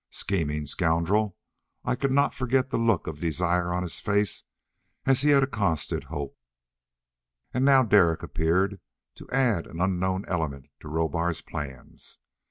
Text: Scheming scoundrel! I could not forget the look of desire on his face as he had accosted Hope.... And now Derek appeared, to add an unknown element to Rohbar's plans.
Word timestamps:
Scheming 0.09 0.65
scoundrel! 0.65 1.37
I 1.85 1.93
could 1.95 2.11
not 2.11 2.33
forget 2.33 2.71
the 2.71 2.79
look 2.79 3.05
of 3.05 3.19
desire 3.19 3.71
on 3.71 3.83
his 3.83 3.99
face 3.99 4.45
as 5.05 5.21
he 5.21 5.29
had 5.29 5.43
accosted 5.43 6.05
Hope.... 6.05 6.35
And 7.53 7.63
now 7.63 7.83
Derek 7.83 8.23
appeared, 8.23 8.79
to 9.13 9.29
add 9.29 9.67
an 9.67 9.79
unknown 9.79 10.25
element 10.27 10.65
to 10.79 10.87
Rohbar's 10.89 11.43
plans. 11.43 12.17